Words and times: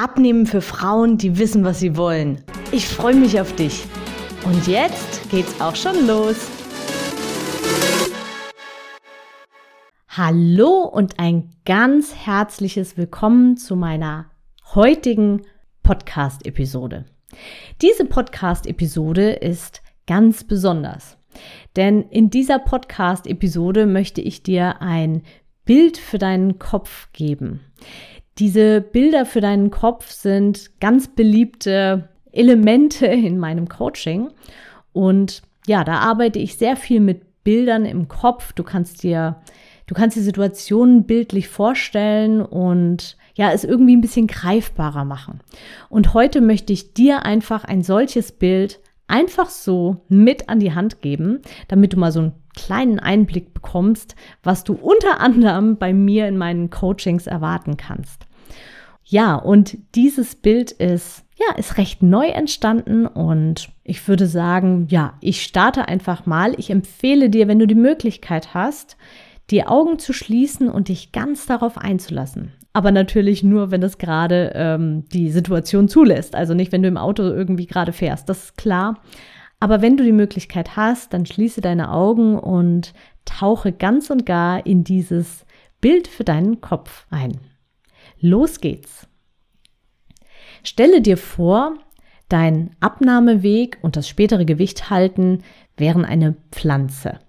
Abnehmen 0.00 0.46
für 0.46 0.60
Frauen, 0.60 1.18
die 1.18 1.38
wissen, 1.38 1.64
was 1.64 1.80
sie 1.80 1.96
wollen. 1.96 2.44
Ich 2.70 2.86
freue 2.86 3.16
mich 3.16 3.40
auf 3.40 3.56
dich. 3.56 3.84
Und 4.44 4.68
jetzt 4.68 5.28
geht's 5.28 5.60
auch 5.60 5.74
schon 5.74 6.06
los. 6.06 6.36
Hallo 10.08 10.84
und 10.84 11.18
ein 11.18 11.50
ganz 11.64 12.14
herzliches 12.14 12.96
Willkommen 12.96 13.56
zu 13.56 13.74
meiner 13.74 14.26
heutigen 14.72 15.42
Podcast-Episode. 15.82 17.04
Diese 17.82 18.04
Podcast-Episode 18.04 19.32
ist 19.32 19.82
ganz 20.06 20.44
besonders, 20.44 21.18
denn 21.74 22.02
in 22.02 22.30
dieser 22.30 22.60
Podcast-Episode 22.60 23.86
möchte 23.86 24.20
ich 24.20 24.44
dir 24.44 24.80
ein 24.80 25.22
Bild 25.64 25.98
für 25.98 26.18
deinen 26.18 26.60
Kopf 26.60 27.12
geben. 27.12 27.60
Diese 28.38 28.80
Bilder 28.80 29.26
für 29.26 29.40
deinen 29.40 29.70
Kopf 29.70 30.10
sind 30.10 30.70
ganz 30.80 31.08
beliebte 31.08 32.08
Elemente 32.30 33.06
in 33.06 33.38
meinem 33.38 33.68
Coaching. 33.68 34.30
Und 34.92 35.42
ja, 35.66 35.82
da 35.82 35.98
arbeite 35.98 36.38
ich 36.38 36.56
sehr 36.56 36.76
viel 36.76 37.00
mit 37.00 37.42
Bildern 37.42 37.84
im 37.84 38.06
Kopf. 38.06 38.52
Du 38.52 38.62
kannst 38.62 39.02
dir, 39.02 39.36
du 39.86 39.94
kannst 39.94 40.16
die 40.16 40.22
Situationen 40.22 41.04
bildlich 41.04 41.48
vorstellen 41.48 42.40
und 42.40 43.16
ja, 43.34 43.52
es 43.52 43.64
irgendwie 43.64 43.96
ein 43.96 44.00
bisschen 44.00 44.26
greifbarer 44.26 45.04
machen. 45.04 45.40
Und 45.88 46.14
heute 46.14 46.40
möchte 46.40 46.72
ich 46.72 46.94
dir 46.94 47.24
einfach 47.24 47.64
ein 47.64 47.82
solches 47.82 48.32
Bild 48.32 48.80
einfach 49.08 49.48
so 49.48 50.02
mit 50.08 50.48
an 50.48 50.60
die 50.60 50.74
Hand 50.74 51.00
geben, 51.00 51.40
damit 51.66 51.92
du 51.92 51.96
mal 51.96 52.12
so 52.12 52.20
einen 52.20 52.32
kleinen 52.54 53.00
Einblick 53.00 53.54
bekommst, 53.54 54.14
was 54.42 54.64
du 54.64 54.74
unter 54.74 55.20
anderem 55.20 55.76
bei 55.76 55.92
mir 55.92 56.28
in 56.28 56.36
meinen 56.36 56.70
Coachings 56.70 57.26
erwarten 57.26 57.76
kannst. 57.76 58.27
Ja, 59.10 59.36
und 59.36 59.78
dieses 59.94 60.34
Bild 60.34 60.70
ist, 60.70 61.24
ja, 61.36 61.56
ist 61.56 61.78
recht 61.78 62.02
neu 62.02 62.26
entstanden 62.26 63.06
und 63.06 63.70
ich 63.82 64.06
würde 64.06 64.26
sagen, 64.26 64.86
ja, 64.90 65.14
ich 65.22 65.42
starte 65.42 65.88
einfach 65.88 66.26
mal. 66.26 66.52
Ich 66.58 66.68
empfehle 66.68 67.30
dir, 67.30 67.48
wenn 67.48 67.58
du 67.58 67.66
die 67.66 67.74
Möglichkeit 67.74 68.52
hast, 68.52 68.98
die 69.48 69.66
Augen 69.66 69.98
zu 69.98 70.12
schließen 70.12 70.68
und 70.68 70.88
dich 70.88 71.10
ganz 71.10 71.46
darauf 71.46 71.78
einzulassen. 71.78 72.52
Aber 72.74 72.92
natürlich 72.92 73.42
nur, 73.42 73.70
wenn 73.70 73.82
es 73.82 73.96
gerade 73.96 74.52
ähm, 74.54 75.08
die 75.08 75.30
Situation 75.30 75.88
zulässt. 75.88 76.34
Also 76.34 76.52
nicht, 76.52 76.70
wenn 76.70 76.82
du 76.82 76.88
im 76.88 76.98
Auto 76.98 77.22
irgendwie 77.22 77.66
gerade 77.66 77.94
fährst. 77.94 78.28
Das 78.28 78.44
ist 78.44 78.58
klar. 78.58 79.00
Aber 79.58 79.80
wenn 79.80 79.96
du 79.96 80.04
die 80.04 80.12
Möglichkeit 80.12 80.76
hast, 80.76 81.14
dann 81.14 81.24
schließe 81.24 81.62
deine 81.62 81.90
Augen 81.92 82.38
und 82.38 82.92
tauche 83.24 83.72
ganz 83.72 84.10
und 84.10 84.26
gar 84.26 84.66
in 84.66 84.84
dieses 84.84 85.46
Bild 85.80 86.08
für 86.08 86.24
deinen 86.24 86.60
Kopf 86.60 87.06
ein. 87.08 87.38
Los 88.20 88.60
geht's. 88.60 89.06
Stelle 90.62 91.00
dir 91.00 91.16
vor, 91.16 91.78
dein 92.28 92.76
Abnahmeweg 92.80 93.78
und 93.82 93.96
das 93.96 94.08
spätere 94.08 94.44
Gewicht 94.44 94.90
halten 94.90 95.42
wären 95.76 96.04
eine 96.04 96.34
Pflanze. 96.50 97.20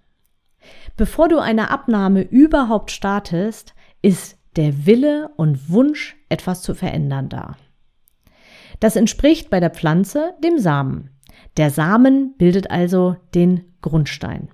Bevor 0.97 1.29
du 1.29 1.39
eine 1.39 1.71
Abnahme 1.71 2.21
überhaupt 2.21 2.91
startest, 2.91 3.73
ist 4.01 4.37
der 4.55 4.85
Wille 4.85 5.29
und 5.37 5.69
Wunsch, 5.69 6.17
etwas 6.27 6.61
zu 6.61 6.73
verändern 6.73 7.29
da. 7.29 7.55
Das 8.79 8.95
entspricht 8.95 9.49
bei 9.49 9.59
der 9.59 9.69
Pflanze 9.69 10.33
dem 10.43 10.57
Samen. 10.57 11.11
Der 11.57 11.69
Samen 11.69 12.35
bildet 12.37 12.71
also 12.71 13.15
den 13.33 13.73
Grundstein. 13.81 14.49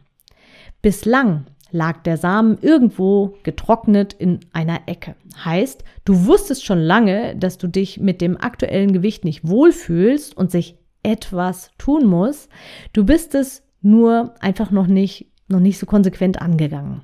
Bislang 0.82 1.48
lag 1.75 2.02
der 2.03 2.18
Samen 2.18 2.58
irgendwo 2.62 3.36
getrocknet 3.44 4.13
in 4.13 4.40
einer 4.53 4.88
Ecke. 4.88 5.16
Heißt, 5.44 5.84
du 6.06 6.25
wusstest 6.25 6.66
schon 6.66 6.80
lange, 6.80 7.36
dass 7.36 7.58
du 7.58 7.68
dich 7.68 8.00
mit 8.00 8.22
dem 8.22 8.38
aktuellen 8.40 8.94
Gewicht 8.94 9.25
nicht 9.25 9.47
wohlfühlst 9.47 10.35
und 10.35 10.50
sich 10.50 10.78
etwas 11.03 11.72
tun 11.78 12.06
muss. 12.06 12.47
Du 12.94 13.06
bist 13.06 13.35
es 13.35 13.62
nur 13.81 14.34
einfach 14.40 14.72
noch 14.72 14.88
nicht, 14.88 15.31
noch 15.47 15.59
nicht 15.59 15.78
so 15.78 15.85
konsequent 15.85 16.41
angegangen. 16.41 17.03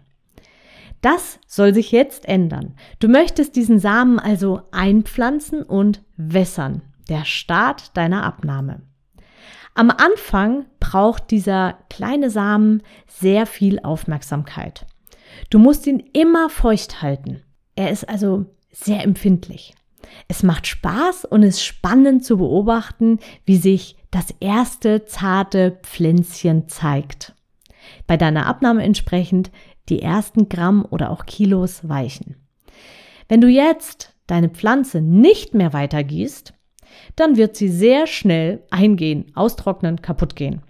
Das 1.02 1.40
soll 1.48 1.74
sich 1.74 1.92
jetzt 1.92 2.28
ändern. 2.28 2.76
Du 3.00 3.10
möchtest 3.10 3.56
diesen 3.56 3.80
Samen 3.80 4.20
also 4.20 4.62
einpflanzen 4.72 5.64
und 5.64 6.02
wässern. 6.16 6.82
Der 7.10 7.26
Start 7.26 7.98
deiner 7.98 8.24
Abnahme. 8.24 8.84
Am 9.74 9.90
Anfang 9.90 10.66
braucht 10.80 11.32
dieser 11.32 11.78
kleine 11.90 12.30
Samen 12.30 12.84
sehr 13.08 13.46
viel 13.46 13.80
Aufmerksamkeit. 13.80 14.86
Du 15.50 15.60
musst 15.60 15.88
ihn 15.88 16.04
immer 16.14 16.50
feucht 16.50 17.02
halten. 17.02 17.42
Er 17.76 17.90
ist 17.90 18.08
also 18.08 18.46
sehr 18.72 19.04
empfindlich. 19.04 19.74
Es 20.28 20.44
macht 20.44 20.68
Spaß 20.68 21.26
und 21.26 21.44
ist 21.44 21.64
spannend 21.64 22.26
zu 22.26 22.38
beobachten, 22.38 23.20
wie 23.46 23.58
sich 23.58 23.96
das 24.12 24.34
erste 24.40 25.06
zarte 25.06 25.80
Pflänzchen 25.84 26.68
zeigt. 26.68 27.34
Bei 28.08 28.18
deiner 28.18 28.46
Abnahme 28.46 28.84
entsprechend 28.84 29.52
die 29.90 30.02
ersten 30.02 30.50
Gramm 30.50 30.86
oder 30.90 31.12
auch 31.12 31.26
Kilos 31.26 31.88
weichen. 31.88 32.36
Wenn 33.30 33.42
du 33.42 33.48
jetzt 33.48 34.14
deine 34.28 34.50
Pflanze 34.50 35.02
nicht 35.02 35.54
mehr 35.54 35.74
weitergießt, 35.74 36.54
dann 37.16 37.38
wird 37.38 37.56
sie 37.56 37.70
sehr 37.70 38.08
schnell 38.08 38.64
eingehen, 38.70 39.32
austrocknen, 39.36 40.02
kaputt 40.02 40.36
gehen. 40.36 40.62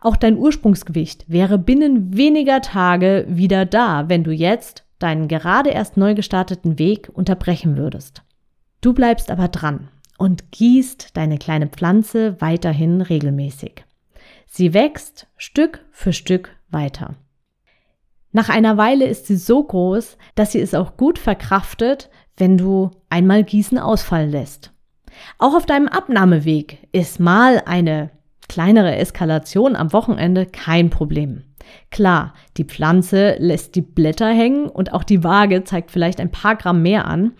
Auch 0.00 0.16
dein 0.16 0.38
Ursprungsgewicht 0.38 1.24
wäre 1.28 1.58
binnen 1.58 2.16
weniger 2.16 2.60
Tage 2.60 3.26
wieder 3.28 3.66
da, 3.66 4.08
wenn 4.08 4.24
du 4.24 4.30
jetzt 4.30 4.84
deinen 4.98 5.28
gerade 5.28 5.70
erst 5.70 5.96
neu 5.96 6.14
gestarteten 6.14 6.78
Weg 6.78 7.10
unterbrechen 7.12 7.76
würdest. 7.76 8.22
Du 8.80 8.92
bleibst 8.92 9.30
aber 9.30 9.48
dran 9.48 9.88
und 10.18 10.52
gießt 10.52 11.16
deine 11.16 11.38
kleine 11.38 11.68
Pflanze 11.68 12.40
weiterhin 12.40 13.00
regelmäßig. 13.00 13.84
Sie 14.46 14.74
wächst 14.74 15.26
Stück 15.36 15.84
für 15.90 16.12
Stück 16.12 16.56
weiter. 16.70 17.16
Nach 18.32 18.48
einer 18.48 18.76
Weile 18.76 19.06
ist 19.06 19.26
sie 19.26 19.36
so 19.36 19.62
groß, 19.62 20.16
dass 20.34 20.52
sie 20.52 20.60
es 20.60 20.74
auch 20.74 20.96
gut 20.96 21.18
verkraftet, 21.18 22.10
wenn 22.36 22.58
du 22.58 22.90
einmal 23.08 23.42
Gießen 23.42 23.78
ausfallen 23.78 24.30
lässt. 24.30 24.72
Auch 25.38 25.54
auf 25.54 25.66
deinem 25.66 25.88
Abnahmeweg 25.88 26.88
ist 26.92 27.20
mal 27.20 27.62
eine 27.66 28.10
kleinere 28.48 28.96
Eskalation 28.96 29.76
am 29.76 29.92
Wochenende 29.92 30.46
kein 30.46 30.90
Problem. 30.90 31.44
Klar, 31.90 32.34
die 32.56 32.64
Pflanze 32.64 33.36
lässt 33.38 33.74
die 33.74 33.82
Blätter 33.82 34.28
hängen 34.28 34.68
und 34.68 34.92
auch 34.92 35.04
die 35.04 35.22
Waage 35.22 35.64
zeigt 35.64 35.90
vielleicht 35.90 36.20
ein 36.20 36.30
paar 36.30 36.56
Gramm 36.56 36.82
mehr 36.82 37.06
an. 37.06 37.34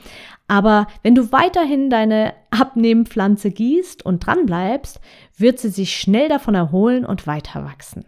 Aber 0.49 0.87
wenn 1.03 1.15
du 1.15 1.33
weiterhin 1.33 1.91
deine 1.91 2.33
Abnehmpflanze 2.51 3.51
gießt 3.51 4.05
und 4.05 4.27
dran 4.27 4.47
bleibst, 4.47 5.01
wird 5.37 5.59
sie 5.59 5.69
sich 5.69 5.97
schnell 5.97 6.29
davon 6.29 6.55
erholen 6.55 7.05
und 7.05 7.27
weiter 7.27 7.65
wachsen. 7.65 8.07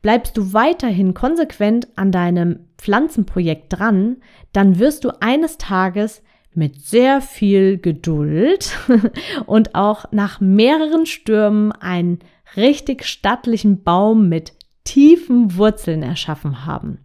Bleibst 0.00 0.36
du 0.36 0.52
weiterhin 0.52 1.14
konsequent 1.14 1.88
an 1.96 2.12
deinem 2.12 2.68
Pflanzenprojekt 2.78 3.72
dran, 3.72 4.18
dann 4.52 4.78
wirst 4.78 5.04
du 5.04 5.10
eines 5.20 5.58
Tages 5.58 6.22
mit 6.56 6.80
sehr 6.80 7.20
viel 7.20 7.78
Geduld 7.78 8.76
und 9.46 9.74
auch 9.74 10.06
nach 10.12 10.40
mehreren 10.40 11.06
Stürmen 11.06 11.72
einen 11.72 12.20
richtig 12.56 13.04
stattlichen 13.04 13.82
Baum 13.82 14.28
mit 14.28 14.52
tiefen 14.84 15.56
Wurzeln 15.56 16.02
erschaffen 16.02 16.66
haben. 16.66 16.98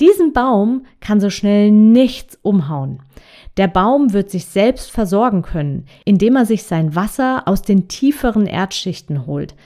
Diesen 0.00 0.32
Baum 0.32 0.86
kann 1.00 1.20
so 1.20 1.30
schnell 1.30 1.70
nichts 1.70 2.38
umhauen. 2.42 3.02
Der 3.56 3.66
Baum 3.66 4.12
wird 4.12 4.30
sich 4.30 4.46
selbst 4.46 4.90
versorgen 4.92 5.42
können, 5.42 5.86
indem 6.04 6.36
er 6.36 6.46
sich 6.46 6.62
sein 6.62 6.94
Wasser 6.94 7.42
aus 7.46 7.62
den 7.62 7.88
tieferen 7.88 8.46
Erdschichten 8.46 9.26
holt. 9.26 9.56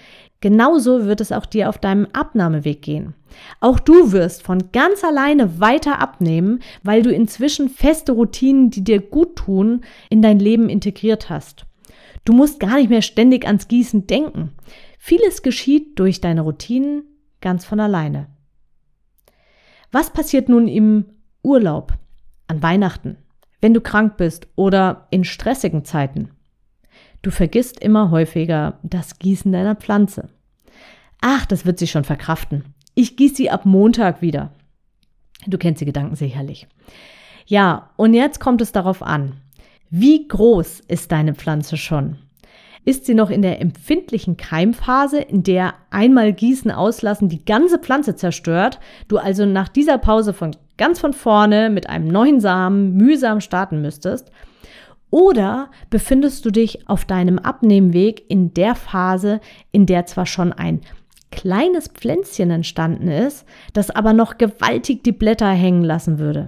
Genauso 0.42 1.06
wird 1.06 1.20
es 1.20 1.30
auch 1.30 1.46
dir 1.46 1.68
auf 1.68 1.78
deinem 1.78 2.08
Abnahmeweg 2.12 2.82
gehen. 2.82 3.14
Auch 3.60 3.78
du 3.78 4.10
wirst 4.10 4.42
von 4.42 4.72
ganz 4.72 5.04
alleine 5.04 5.60
weiter 5.60 6.00
abnehmen, 6.00 6.58
weil 6.82 7.02
du 7.02 7.10
inzwischen 7.10 7.68
feste 7.68 8.10
Routinen, 8.10 8.68
die 8.68 8.82
dir 8.82 9.00
gut 9.00 9.36
tun, 9.36 9.82
in 10.10 10.20
dein 10.20 10.40
Leben 10.40 10.68
integriert 10.68 11.30
hast. 11.30 11.64
Du 12.24 12.32
musst 12.32 12.58
gar 12.58 12.76
nicht 12.76 12.90
mehr 12.90 13.02
ständig 13.02 13.46
ans 13.46 13.68
Gießen 13.68 14.08
denken. 14.08 14.50
Vieles 14.98 15.42
geschieht 15.42 15.96
durch 16.00 16.20
deine 16.20 16.40
Routinen 16.40 17.04
ganz 17.40 17.64
von 17.64 17.78
alleine. 17.78 18.26
Was 19.92 20.12
passiert 20.12 20.48
nun 20.48 20.66
im 20.66 21.04
Urlaub, 21.44 21.92
an 22.48 22.64
Weihnachten, 22.64 23.16
wenn 23.60 23.74
du 23.74 23.80
krank 23.80 24.16
bist 24.16 24.48
oder 24.56 25.06
in 25.10 25.22
stressigen 25.22 25.84
Zeiten? 25.84 26.30
Du 27.22 27.30
vergisst 27.30 27.80
immer 27.80 28.10
häufiger 28.10 28.78
das 28.82 29.19
Gießen 29.19 29.52
deiner 29.52 29.76
Pflanze. 29.76 30.28
Ach, 31.20 31.46
das 31.46 31.64
wird 31.64 31.78
sie 31.78 31.86
schon 31.86 32.04
verkraften. 32.04 32.64
Ich 32.94 33.16
gieße 33.16 33.36
sie 33.36 33.50
ab 33.50 33.64
Montag 33.64 34.20
wieder. 34.20 34.52
Du 35.46 35.56
kennst 35.56 35.80
die 35.80 35.86
Gedanken 35.86 36.16
sicherlich. 36.16 36.66
Ja, 37.46 37.90
und 37.96 38.14
jetzt 38.14 38.40
kommt 38.40 38.60
es 38.60 38.72
darauf 38.72 39.02
an. 39.02 39.34
Wie 39.88 40.26
groß 40.26 40.80
ist 40.80 41.12
deine 41.12 41.34
Pflanze 41.34 41.76
schon? 41.76 42.19
Ist 42.84 43.06
sie 43.06 43.14
noch 43.14 43.30
in 43.30 43.42
der 43.42 43.60
empfindlichen 43.60 44.36
Keimphase, 44.36 45.20
in 45.20 45.44
der 45.44 45.74
einmal 45.90 46.32
Gießen 46.32 46.72
auslassen 46.72 47.28
die 47.28 47.44
ganze 47.44 47.78
Pflanze 47.78 48.16
zerstört, 48.16 48.80
du 49.06 49.19
also 49.19 49.46
nach 49.46 49.69
dieser 49.69 49.98
Pause 49.98 50.32
von 50.32 50.56
ganz 50.76 50.98
von 50.98 51.12
vorne 51.12 51.70
mit 51.70 51.88
einem 51.88 52.08
neuen 52.08 52.40
Samen 52.40 52.94
mühsam 52.96 53.40
starten 53.40 53.80
müsstest? 53.80 54.32
Oder 55.12 55.70
befindest 55.90 56.46
du 56.46 56.50
dich 56.50 56.88
auf 56.88 57.04
deinem 57.04 57.38
Abnehmweg 57.38 58.24
in 58.30 58.54
der 58.54 58.74
Phase, 58.74 59.40
in 59.70 59.84
der 59.84 60.06
zwar 60.06 60.24
schon 60.24 60.54
ein 60.54 60.80
kleines 61.30 61.88
Pflänzchen 61.88 62.50
entstanden 62.50 63.08
ist, 63.08 63.44
das 63.74 63.90
aber 63.90 64.14
noch 64.14 64.38
gewaltig 64.38 65.04
die 65.04 65.12
Blätter 65.12 65.50
hängen 65.50 65.84
lassen 65.84 66.18
würde? 66.18 66.46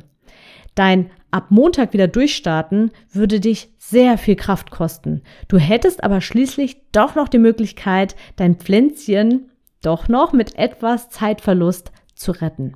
Dein 0.75 1.11
ab 1.31 1.50
Montag 1.50 1.93
wieder 1.93 2.08
durchstarten 2.08 2.90
würde 3.12 3.38
dich 3.38 3.69
sehr 3.76 4.16
viel 4.16 4.34
Kraft 4.34 4.70
kosten. 4.70 5.20
Du 5.46 5.58
hättest 5.58 6.02
aber 6.02 6.22
schließlich 6.22 6.78
doch 6.90 7.14
noch 7.16 7.28
die 7.28 7.38
Möglichkeit, 7.38 8.16
dein 8.37 8.55
Pflänzchen 8.55 9.50
doch 9.82 10.08
noch 10.08 10.32
mit 10.32 10.58
etwas 10.58 11.11
Zeitverlust 11.11 11.93
zu 12.14 12.32
retten. 12.32 12.72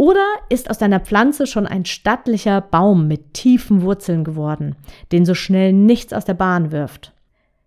Oder 0.00 0.24
ist 0.48 0.70
aus 0.70 0.78
deiner 0.78 1.00
Pflanze 1.00 1.48
schon 1.48 1.66
ein 1.66 1.84
stattlicher 1.84 2.60
Baum 2.60 3.08
mit 3.08 3.34
tiefen 3.34 3.82
Wurzeln 3.82 4.22
geworden, 4.22 4.76
den 5.10 5.26
so 5.26 5.34
schnell 5.34 5.72
nichts 5.72 6.12
aus 6.12 6.24
der 6.24 6.34
Bahn 6.34 6.70
wirft? 6.70 7.12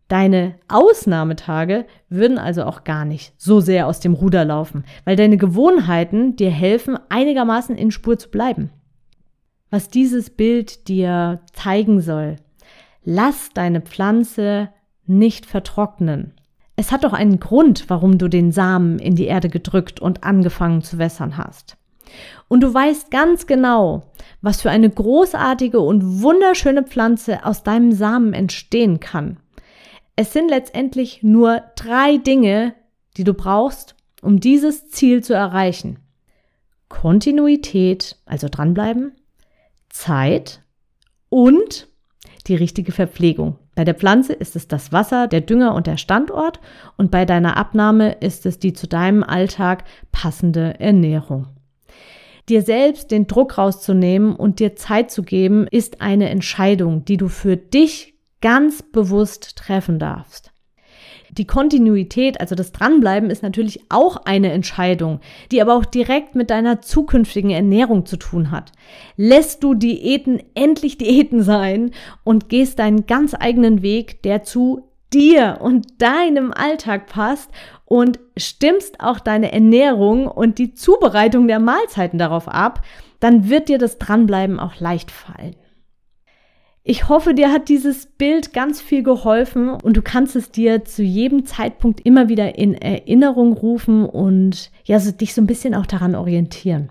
Deine 0.07 0.55
Ausnahmetage 0.69 1.85
würden 2.07 2.37
also 2.37 2.63
auch 2.63 2.85
gar 2.85 3.03
nicht 3.03 3.33
so 3.37 3.59
sehr 3.59 3.85
aus 3.85 3.99
dem 3.99 4.13
Ruder 4.13 4.45
laufen, 4.45 4.85
weil 5.03 5.17
deine 5.17 5.35
Gewohnheiten 5.35 6.37
dir 6.37 6.51
helfen, 6.51 6.97
einigermaßen 7.09 7.75
in 7.75 7.91
Spur 7.91 8.17
zu 8.17 8.29
bleiben. 8.29 8.69
Was 9.69 9.89
dieses 9.89 10.29
Bild 10.29 10.87
dir 10.87 11.41
zeigen 11.51 11.99
soll, 11.99 12.37
lass 13.03 13.49
deine 13.53 13.81
Pflanze 13.81 14.69
nicht 15.05 15.45
vertrocknen. 15.45 16.33
Es 16.77 16.93
hat 16.93 17.03
doch 17.03 17.13
einen 17.13 17.41
Grund, 17.41 17.89
warum 17.89 18.17
du 18.17 18.29
den 18.29 18.53
Samen 18.53 18.99
in 18.99 19.15
die 19.15 19.25
Erde 19.25 19.49
gedrückt 19.49 19.99
und 19.99 20.23
angefangen 20.23 20.81
zu 20.81 20.97
wässern 20.97 21.35
hast. 21.35 21.75
Und 22.47 22.61
du 22.61 22.73
weißt 22.73 23.11
ganz 23.11 23.47
genau, 23.47 24.03
was 24.41 24.61
für 24.61 24.69
eine 24.69 24.89
großartige 24.89 25.79
und 25.79 26.21
wunderschöne 26.21 26.83
Pflanze 26.83 27.45
aus 27.45 27.63
deinem 27.63 27.91
Samen 27.91 28.33
entstehen 28.33 28.99
kann. 28.99 29.37
Es 30.15 30.33
sind 30.33 30.49
letztendlich 30.49 31.23
nur 31.23 31.63
drei 31.75 32.17
Dinge, 32.17 32.75
die 33.17 33.23
du 33.23 33.33
brauchst, 33.33 33.95
um 34.21 34.39
dieses 34.39 34.89
Ziel 34.89 35.23
zu 35.23 35.33
erreichen. 35.33 35.99
Kontinuität, 36.89 38.17
also 38.25 38.47
dranbleiben, 38.49 39.13
Zeit 39.89 40.61
und 41.29 41.87
die 42.47 42.55
richtige 42.55 42.91
Verpflegung. 42.91 43.57
Bei 43.75 43.85
der 43.85 43.95
Pflanze 43.95 44.33
ist 44.33 44.55
es 44.55 44.67
das 44.67 44.91
Wasser, 44.91 45.27
der 45.27 45.41
Dünger 45.41 45.73
und 45.73 45.87
der 45.87 45.97
Standort 45.97 46.59
und 46.97 47.09
bei 47.09 47.25
deiner 47.25 47.55
Abnahme 47.55 48.11
ist 48.13 48.45
es 48.45 48.59
die 48.59 48.73
zu 48.73 48.87
deinem 48.87 49.23
Alltag 49.23 49.85
passende 50.11 50.79
Ernährung. 50.79 51.47
Dir 52.51 52.63
selbst 52.63 53.11
den 53.11 53.27
Druck 53.27 53.57
rauszunehmen 53.57 54.35
und 54.35 54.59
dir 54.59 54.75
Zeit 54.75 55.09
zu 55.09 55.23
geben, 55.23 55.67
ist 55.71 56.01
eine 56.01 56.27
Entscheidung, 56.27 57.05
die 57.05 57.15
du 57.15 57.29
für 57.29 57.55
dich 57.55 58.15
ganz 58.41 58.81
bewusst 58.81 59.55
treffen 59.55 59.99
darfst. 59.99 60.51
Die 61.29 61.47
Kontinuität, 61.47 62.41
also 62.41 62.53
das 62.53 62.73
Dranbleiben, 62.73 63.29
ist 63.29 63.41
natürlich 63.41 63.79
auch 63.87 64.25
eine 64.25 64.51
Entscheidung, 64.51 65.21
die 65.53 65.61
aber 65.61 65.77
auch 65.77 65.85
direkt 65.85 66.35
mit 66.35 66.49
deiner 66.49 66.81
zukünftigen 66.81 67.51
Ernährung 67.51 68.05
zu 68.05 68.17
tun 68.17 68.51
hat. 68.51 68.73
Lässt 69.15 69.63
du 69.63 69.73
Diäten 69.73 70.43
endlich 70.53 70.97
Diäten 70.97 71.43
sein 71.43 71.91
und 72.25 72.49
gehst 72.49 72.79
deinen 72.79 73.05
ganz 73.05 73.33
eigenen 73.33 73.81
Weg, 73.81 74.23
der 74.23 74.43
zu 74.43 74.90
dir 75.13 75.59
und 75.61 76.01
deinem 76.01 76.51
Alltag 76.53 77.07
passt 77.07 77.49
und 77.85 78.19
stimmst 78.37 78.99
auch 79.01 79.19
deine 79.19 79.51
Ernährung 79.51 80.27
und 80.27 80.57
die 80.57 80.73
Zubereitung 80.73 81.47
der 81.47 81.59
Mahlzeiten 81.59 82.17
darauf 82.17 82.47
ab, 82.47 82.81
dann 83.19 83.49
wird 83.49 83.69
dir 83.69 83.77
das 83.77 83.97
Dranbleiben 83.97 84.59
auch 84.59 84.79
leicht 84.79 85.11
fallen. 85.11 85.55
Ich 86.83 87.09
hoffe, 87.09 87.35
dir 87.35 87.51
hat 87.51 87.69
dieses 87.69 88.07
Bild 88.07 88.53
ganz 88.53 88.81
viel 88.81 89.03
geholfen 89.03 89.69
und 89.69 89.97
du 89.97 90.01
kannst 90.01 90.35
es 90.35 90.49
dir 90.49 90.83
zu 90.83 91.03
jedem 91.03 91.45
Zeitpunkt 91.45 92.01
immer 92.01 92.27
wieder 92.27 92.57
in 92.57 92.73
Erinnerung 92.73 93.53
rufen 93.53 94.03
und 94.05 94.71
ja, 94.85 94.99
so 94.99 95.11
dich 95.11 95.35
so 95.35 95.41
ein 95.41 95.47
bisschen 95.47 95.75
auch 95.75 95.85
daran 95.85 96.15
orientieren. 96.15 96.89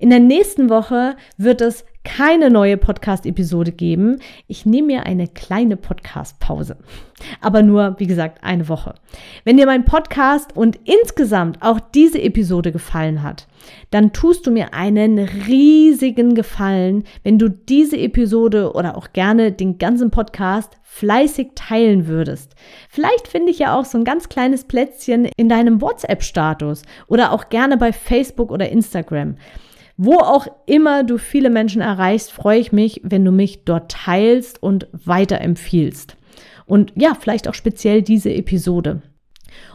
In 0.00 0.10
der 0.10 0.18
nächsten 0.18 0.68
Woche 0.68 1.16
wird 1.36 1.60
es 1.60 1.84
keine 2.04 2.50
neue 2.50 2.76
Podcast-Episode 2.76 3.72
geben. 3.72 4.20
Ich 4.46 4.64
nehme 4.64 4.88
mir 4.88 5.06
eine 5.06 5.26
kleine 5.26 5.76
Podcast-Pause. 5.76 6.76
Aber 7.40 7.62
nur, 7.62 7.96
wie 7.98 8.06
gesagt, 8.06 8.44
eine 8.44 8.68
Woche. 8.68 8.94
Wenn 9.44 9.56
dir 9.56 9.66
mein 9.66 9.84
Podcast 9.84 10.56
und 10.56 10.78
insgesamt 10.84 11.62
auch 11.62 11.80
diese 11.80 12.20
Episode 12.20 12.72
gefallen 12.72 13.22
hat, 13.22 13.46
dann 13.90 14.12
tust 14.12 14.46
du 14.46 14.50
mir 14.50 14.74
einen 14.74 15.18
riesigen 15.18 16.34
Gefallen, 16.34 17.04
wenn 17.22 17.38
du 17.38 17.48
diese 17.48 17.96
Episode 17.96 18.72
oder 18.72 18.96
auch 18.96 19.12
gerne 19.12 19.52
den 19.52 19.78
ganzen 19.78 20.10
Podcast 20.10 20.76
fleißig 20.82 21.52
teilen 21.54 22.06
würdest. 22.06 22.54
Vielleicht 22.88 23.26
finde 23.26 23.50
ich 23.50 23.58
ja 23.58 23.76
auch 23.76 23.84
so 23.84 23.98
ein 23.98 24.04
ganz 24.04 24.28
kleines 24.28 24.64
Plätzchen 24.64 25.28
in 25.36 25.48
deinem 25.48 25.80
WhatsApp-Status 25.80 26.82
oder 27.08 27.32
auch 27.32 27.48
gerne 27.48 27.76
bei 27.76 27.92
Facebook 27.92 28.50
oder 28.50 28.68
Instagram. 28.68 29.36
Wo 29.96 30.16
auch 30.18 30.48
immer 30.66 31.04
du 31.04 31.18
viele 31.18 31.50
Menschen 31.50 31.80
erreichst, 31.80 32.32
freue 32.32 32.58
ich 32.58 32.72
mich, 32.72 33.00
wenn 33.04 33.24
du 33.24 33.30
mich 33.30 33.64
dort 33.64 33.92
teilst 33.92 34.62
und 34.62 34.88
weiterempfiehlst. 34.92 36.16
Und 36.66 36.92
ja, 36.96 37.14
vielleicht 37.18 37.48
auch 37.48 37.54
speziell 37.54 38.02
diese 38.02 38.32
Episode. 38.32 39.02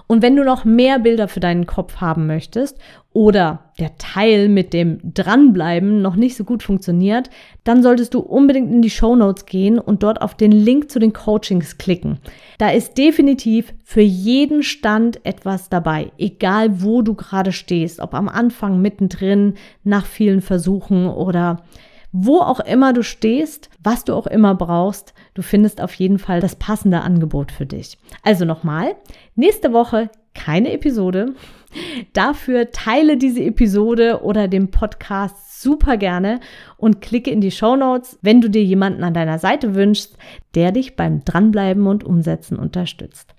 Und 0.08 0.24
wenn 0.24 0.36
du 0.36 0.44
noch 0.44 0.66
mehr 0.66 0.98
Bilder 0.98 1.28
für 1.28 1.40
deinen 1.40 1.68
Kopf 1.68 1.98
haben 1.98 2.26
möchtest 2.26 2.80
oder 3.14 3.72
der 3.80 3.96
Teil 3.98 4.50
mit 4.50 4.74
dem 4.74 5.00
Dranbleiben 5.04 6.02
noch 6.02 6.16
nicht 6.16 6.36
so 6.36 6.44
gut 6.44 6.64
funktioniert, 6.64 7.30
dann 7.64 7.84
solltest 7.84 8.16
du 8.16 8.20
unbedingt 8.20 8.72
in 8.72 8.81
die 8.81 8.90
Show 8.90 9.16
Notes 9.16 9.46
gehen 9.46 9.78
und 9.78 10.02
dort 10.02 10.22
auf 10.22 10.36
den 10.36 10.52
Link 10.52 10.90
zu 10.90 10.98
den 10.98 11.14
Coachings 11.14 11.78
klicken. 11.78 12.18
Da 12.58 12.70
ist 12.72 12.98
definitiv 12.98 13.72
für 13.84 14.02
jeden 14.02 14.64
Stand 14.64 15.24
etwas 15.26 15.69
dabei, 15.69 16.12
egal 16.18 16.81
wo 16.81 17.04
du 17.04 17.14
gerade 17.14 17.52
stehst, 17.52 18.00
ob 18.00 18.16
am 18.16 18.30
Anfang, 18.30 18.81
mittendrin, 18.81 19.54
nach 19.83 20.07
vielen 20.07 20.42
Versuchen 20.42 21.07
oder 21.07 21.64
wo 22.11 22.39
auch 22.39 22.59
immer 22.59 22.94
du 22.94 23.04
stehst, 23.04 23.69
was 23.83 24.04
du 24.04 24.13
auch 24.13 24.28
immer 24.28 24.56
brauchst, 24.56 25.13
du 25.33 25.42
findest 25.42 25.81
auf 25.81 25.94
jeden 25.94 26.19
Fall 26.19 26.39
das 26.39 26.56
passende 26.56 27.01
Angebot 27.01 27.51
für 27.51 27.66
dich. 27.66 27.97
Also 28.23 28.45
nochmal, 28.45 28.95
nächste 29.35 29.73
Woche 29.73 30.09
keine 30.33 30.71
Episode. 30.71 31.33
Dafür 32.13 32.71
teile 32.71 33.18
diese 33.18 33.44
Episode 33.44 34.23
oder 34.23 34.47
den 34.47 34.71
Podcast 34.71 35.61
super 35.61 35.97
gerne 35.97 36.39
und 36.78 37.01
klicke 37.01 37.30
in 37.30 37.42
die 37.42 37.51
Show 37.51 37.75
Notes, 37.75 38.18
wenn 38.21 38.42
du 38.42 38.49
dir 38.49 38.63
jemanden 38.63 39.04
an 39.04 39.13
deiner 39.13 39.37
Seite 39.37 39.75
wünschst, 39.75 40.18
der 40.56 40.71
dich 40.71 40.95
beim 40.95 41.23
Dranbleiben 41.25 41.85
und 41.85 42.04
Umsetzen 42.04 42.57
unterstützt. 42.57 43.35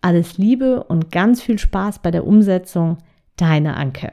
Alles 0.00 0.38
Liebe 0.38 0.84
und 0.84 1.10
ganz 1.10 1.42
viel 1.42 1.58
Spaß 1.58 2.00
bei 2.00 2.10
der 2.10 2.26
Umsetzung. 2.26 2.98
Deine 3.36 3.74
Anke. 3.74 4.12